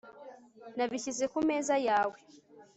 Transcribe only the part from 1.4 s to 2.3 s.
meza yawe